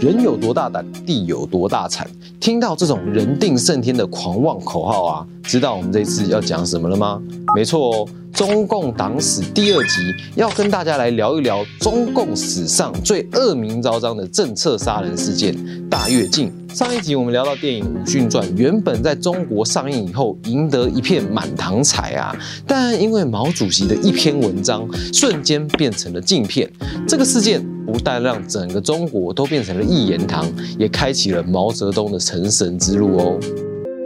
[0.00, 2.08] 人有多大胆，地有多大产。
[2.38, 7.20] 听到这种人定胜天的狂妄口号啊，知道我们这次要讲什么了吗？
[7.54, 15.56] 没错哦，中共党史第二集要跟大家来聊一聊中共史上最恶名昭彰的政策杀人事件——
[15.88, 16.52] 大跃进。
[16.74, 22.36] 上一集我们聊到电影《武训传》，原本在中国上映以后赢得一片满堂彩啊，
[22.66, 26.70] 但因为毛主席的一篇文章，瞬间变成了禁片。
[27.08, 27.64] 这个事件
[27.96, 30.46] 不但让整个中国都变成了一言堂，
[30.78, 33.40] 也开启了毛泽东的成神之路哦。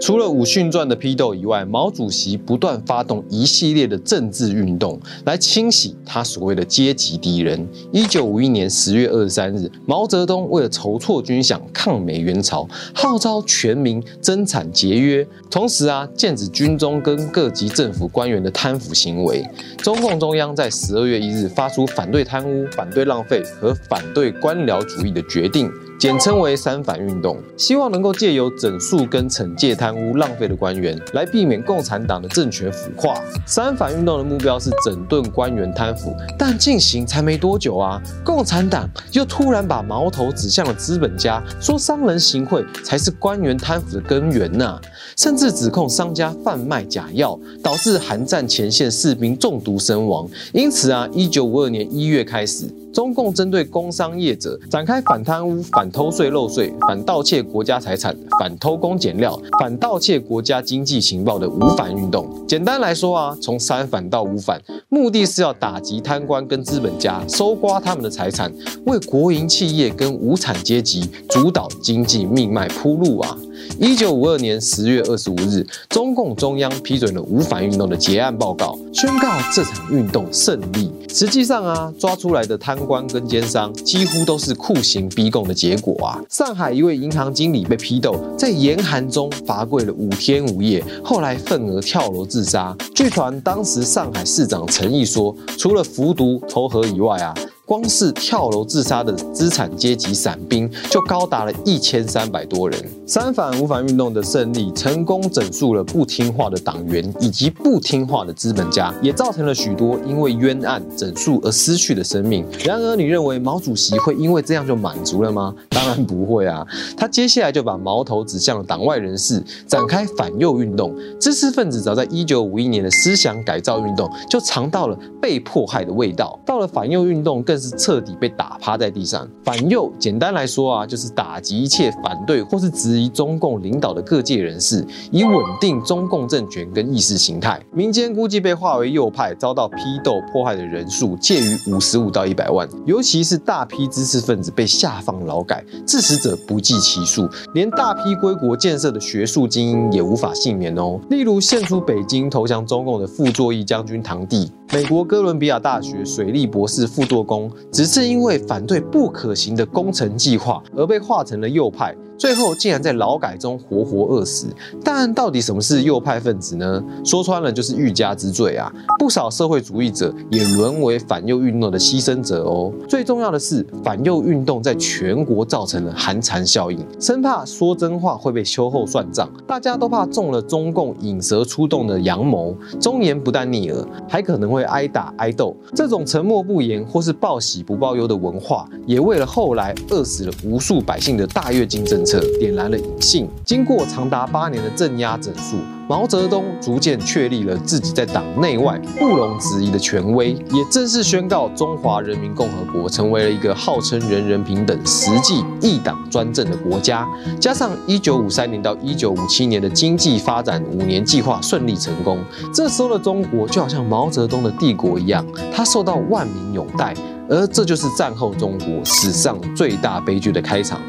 [0.00, 7.68] 除了武训传的批斗以外，毛主席不断发动一系列的政治运动，来清洗他所谓的阶级敌人。
[7.92, 19.44] 一九五一年十月二十三日，毛泽东为了筹措军饷抗美援朝，号召全民增产节约，同时啊，禁止军中跟各级政府官员的贪腐行为。
[19.78, 25.68] 中共中央在十二月一日发出反对贪污、反对浪费和反对官僚主义的决定。
[25.98, 33.20] 简称为“三反运动”，希望能够借由整肃跟惩戒贪污浪费的官员，来避免共产党的政权腐化。
[33.44, 44.80] 三反运动的目标是整顿官员贪腐，但进行才没多久啊，共产党又突然把矛头指向了资本家，说商人行贿才是官员贪腐的根源呐，
[45.16, 50.28] 甚至指控商家贩卖假药，导致韩战前线士兵中毒身亡。
[50.52, 52.72] 因此啊，一九五二年一月开始。
[52.90, 62.28] 中共针对工商业者展开反贪污、反偷税漏税、反盗窃国家财产、反偷工减料、反盗窃国家经济情报的五反运动。
[62.46, 68.52] 简单来说啊，从三反到五反，目的是要打击贪官跟资本家，搜刮他们的财产，
[68.86, 73.36] 为国营企业跟无产阶级主导经济命脉铺路啊。
[73.78, 80.90] 一九五二年十月二十五日，中共中央批准了五反运动的结案报告，宣告这场运动胜利。
[81.08, 86.20] 实际上啊，抓出来的贪官跟奸商几乎都是酷刑逼供的结果啊。
[86.28, 92.76] 上海一位银行经理被批斗，在严寒中罚跪了五天五夜，后来愤而跳楼自杀。
[92.94, 97.34] 据传，当时上海市长陈毅说，除了服毒投河以外啊。
[97.68, 102.82] 光是跳楼自杀的资产阶级散兵就高达了一千三百多人。
[103.06, 112.42] 三反五反运动的胜利，成功整肃了不听话的党员以及不听话的资本家，也造成了许多因为冤案整肃而失去的生命。
[112.64, 115.54] 然而，你认为毛主席会因为这样就满足了吗？
[115.68, 116.66] 当然不会啊！
[116.96, 120.94] 他接下来就把矛头指向了党外人士，展开反右运动。
[121.20, 127.57] 知识分子早在一九五一年的思想改造运动就尝到了被迫害的味道，到了反右运动更。
[127.58, 129.28] 是彻底被打趴在地上。
[129.44, 137.60] 反右，简单来说啊，就是打击一切反对或是质疑中共领导的各界人士，以稳定中共政权跟意识形态。
[137.72, 150.98] 民间估计被划为右派、遭到批斗迫害的人数介于五十五到一百万，尤其是大批知识分子被下放劳改，致死者不计其数，连大批归国建设的学术精英也无法幸免哦。
[151.10, 154.50] 例如献出北京投降中共的傅作义将军堂弟。
[154.70, 161.96] 美国哥伦比亚大学水利博士傅作工，只是因为反对不可行的工程计划而被划成了右派。
[162.18, 164.48] 最后竟然在劳改中活活饿死，
[164.82, 166.82] 但到底什么是右派分子呢？
[167.04, 168.70] 说穿了就是欲加之罪啊！
[168.98, 172.72] 不少社会主义者也沦为反右运动的牺牲者哦。
[172.88, 185.56] 最重要的是，反右运动在全国造成了寒蝉效应，生怕说真话会被秋后算账，大家都怕中了中共引蛇出洞的阳谋，忠言不但逆耳，还可能会挨打挨斗。
[185.72, 192.07] 这种沉默不言或是报喜不报忧的文化，也为了后来饿死了无数百姓的大跃进政策。
[192.38, 193.28] 点燃了隐性。
[193.44, 195.56] 经过长达八年的镇压整肃，
[195.88, 207.06] 毛泽东逐渐确立了自己在党内外不容置疑的权威，也正式宣告中华人民共和国成为了一个号称人人平等、实际一党专政的国家。
[207.40, 212.18] 加上一九五三年到一九五七年的经济发展五年计划顺利成功，
[212.54, 216.94] 这时候的中国就好像毛泽东的帝国一样，他受到万民拥戴。
[217.30, 220.80] 而这就是战后中国史上最大悲剧的开场。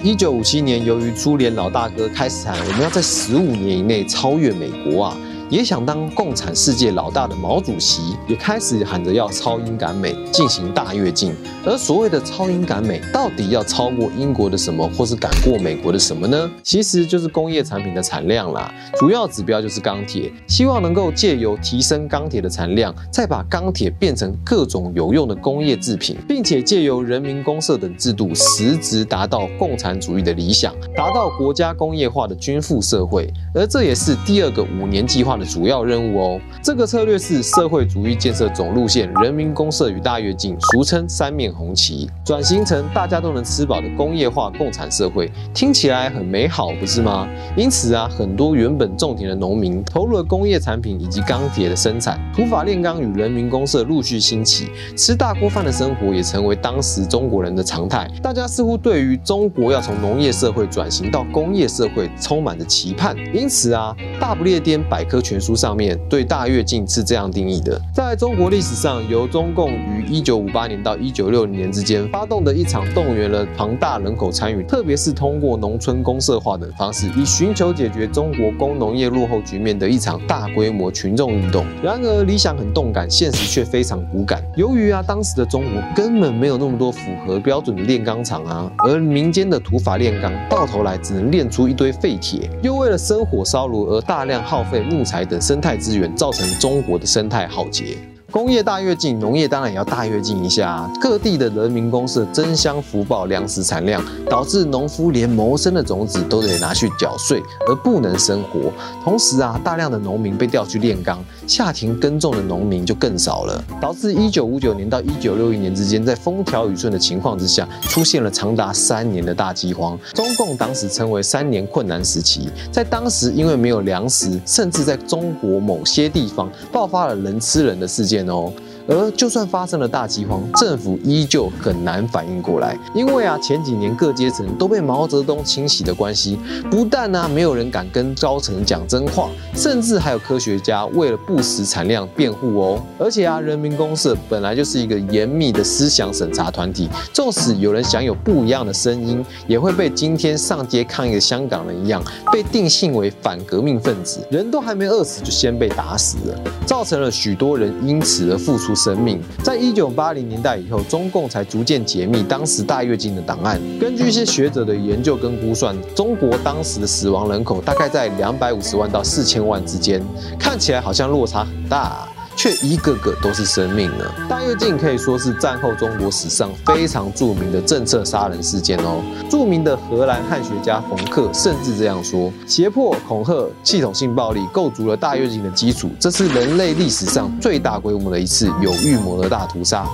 [0.00, 5.16] 一九五七年，由于苏联老大哥开始喊我们要在十五年以内超越美国啊。
[5.50, 11.34] 也想当共产世界老大的毛主席，也开始喊着要超英赶美，进行大跃进。
[11.64, 16.50] 而所谓的超英赶美，到底要超过英国的什么，或是赶过美国的什么呢？
[16.62, 18.70] 其实就是工业产品的产量啦。
[18.98, 33.32] 主要指标就是钢铁，希望能够借由提升钢铁的产量，再把钢铁变成各种有用的工业制品，并且借由人民公社等制度，实质达到共产主义的理想，达到国家工业化的均富社会。
[33.54, 35.37] 而这也是第二个五年计划。
[35.38, 47.28] 的主要任务哦，这个策略是社会主义建设总路线，人民公社与大跃进，俗称三面红旗，转型成大家都能吃饱的工业化共产社会，听起来很美好，不是吗？
[47.56, 58.10] 因此啊，很多原本种田的农民投入了工业产品以及钢铁的生产，土法炼钢与人民公社陆续兴起，吃大锅饭的生活也成为当时中国人的常态。
[58.22, 81.66] 大家似乎对于中国要从农业社会转型到工业社会充满着期盼，因此啊，《大不列颠百科全书》上面对大跃进是这样定义的：在中国历史上，由中共于一九五八年到一九六零年之间发动的一场动员了庞大人口参与，特别是通过农村公社化等方式，以寻求解决中国工农业落后局面的一场大规模群众运动。
[81.82, 84.42] 然而，理想很动感，现实却非常骨感。
[84.56, 97.96] 由于啊，当时的中国根本没有那么多符合标准的炼钢厂啊，而民间的土法炼钢到头来只能炼出一堆废铁，又为了生火烧炉而大量耗费木材等生态资源，造成中国的生态浩劫。
[98.30, 100.86] 工业大跃进，农业当然也要大跃进一下。
[101.00, 108.70] 各地的人民公社争相福报粮食产量，导致农夫连谋生的种子都得拿去缴税，而不能生活。
[109.02, 119.98] 同时啊，大量的农民被调去炼钢，下田耕种的农民就更少了，导致一九五九年到一九六一年之间，在风调雨顺的情况之下，出现了长达三年的大饥荒。
[120.12, 122.50] 中共党史称为三年困难时期。
[122.70, 128.17] 在当时，因为没有粮食，甚至在中国某些地方爆发了人吃人的事件。
[128.26, 128.52] 哦，
[128.88, 136.38] 而就算发生了大饥荒，政府依旧很难反应过来，因为啊，前几年各阶层都被毛泽东清洗的关系，
[136.70, 142.82] 不但呢没有人敢跟高层讲真话，甚至还有科学家为了不实产量辩护哦。
[142.98, 152.02] 而且啊，人民公社本来就是一个严密的思想审查团体，纵使有人享有不一样的声音，也会被今天上街抗议的香港人一样，
[152.32, 158.77] 被定性为反革命分子，人都还没饿死就先被打死了，造成了许多人因此而付出。
[158.78, 163.60] 神明，在一九八零年代以后，中共才逐渐解密当时大跃进的档案。
[163.80, 170.00] 根据一些学者的研究跟估算，中国当时的死亡人口大概在两百五十万到四千万之间，
[170.38, 172.08] 看起来好像落差很大。
[172.38, 174.04] 却一个个都是生命呢。
[174.28, 179.02] 大跃进可以说是战后中国史上非常著名的政策杀人事件哦。
[179.28, 189.84] 著名的荷兰汉学家冯克甚至这样说：胁迫、恐吓、系统性暴力构筑了大跃进的基础，这是人类历史上最大规模的一次有预谋的大屠杀。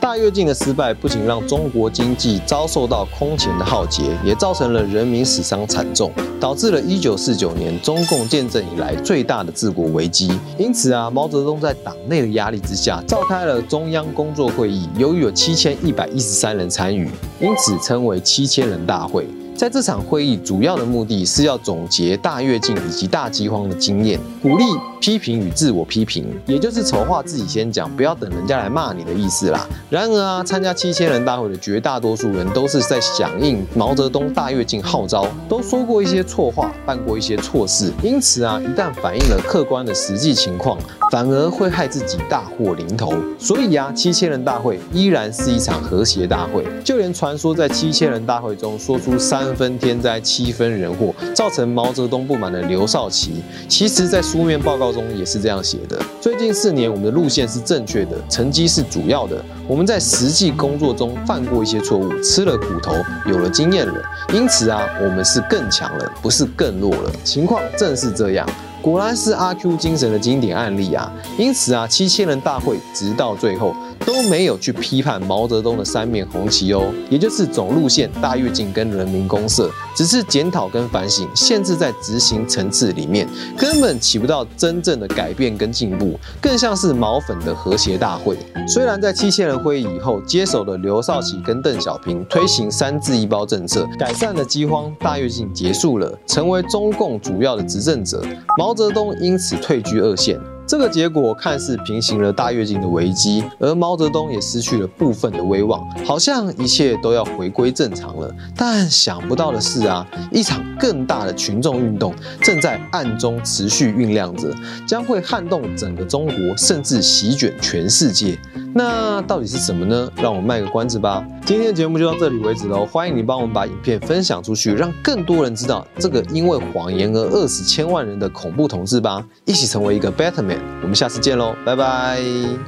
[0.00, 6.10] 大跃进的失败不仅让中国经济遭受到空前的浩劫，也造成了人民死伤惨重，
[6.40, 10.30] 导致了1949年中共建政以来最大的治国危机。
[10.56, 17.10] 因此啊，毛泽东在党内的压力之下，召开了中央工作会议，由于有7113人参与，
[17.40, 19.26] 因此称为七千人大会。
[19.58, 24.62] 在这场会议主要的目的是要总结大跃进以及大饥荒的经验，鼓励
[25.00, 29.66] 批评与自我批评，也就是丑话自己先讲，不要等人家来骂你的意思啦。
[29.90, 40.78] 然而啊，参加七千人大会的绝大多数人都是在响应毛泽东大跃进号召，都说过一些错话，办过一些错事，因此啊，一旦反映了客观的实际情况，
[41.10, 43.12] 反而会害自己大祸临头。
[43.40, 49.47] 所以啊，七千人大会依然是一场和谐大会，就连传说在七千人大会中说出三。
[49.48, 55.98] 三分天灾，七分人祸，造成毛泽东不满的刘少奇，其实在书面报告中也是这样写的。
[56.20, 59.42] 最近四年，我们的路线是正确的，成绩是主要的。
[59.66, 62.92] 我们在实际工作中犯过一些错误，吃了苦头，
[63.24, 63.94] 有了经验了。
[64.34, 67.10] 因此啊，我们是更强了，不是更弱了。
[67.24, 68.46] 情况正是这样。
[68.82, 71.10] 果然是阿 Q 精神的经典案例啊！
[71.36, 73.74] 因此啊，七千人大会直到最后
[74.04, 88.36] 都没有去批判毛泽东的三面红旗哦，也就是总路线、大跃进跟人民公社，只是检讨跟反省，限制在执行层次里面，根本起不到真正的改变跟进步，更像是毛粉的和谐大会。
[88.66, 98.22] 虽然在七千人会议以后接手的刘少奇跟邓小平推行三字一包政策，改善了饥荒，大跃进结束了，成为中共主要的执政者。
[98.56, 100.38] 毛泽东因此退居二线。
[100.68, 108.30] 这个结果看似平行了大跃进的危机，而毛泽东也失去了部分的威望，好像一切都要回归正常了。
[108.54, 114.54] 但想不到的是啊，一场更大的群众运动正在暗中持续酝酿着，
[114.86, 118.38] 将会撼动整个中国，甚至席卷全世界。
[118.74, 120.10] 那到底是什么呢？
[120.16, 121.24] 让我卖个关子吧。
[121.46, 130.57] 今天的节目就到这里为止喽，欢迎你帮我们把影片分享出去，让更多人知道这个因为谎言而饿死千万人的恐怖统治吧，一起成为一个 better man。
[130.82, 132.58] 我们下次见喽，拜拜。